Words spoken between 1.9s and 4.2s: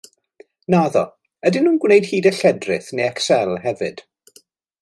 hyd a lledrith neu Excel hefyd?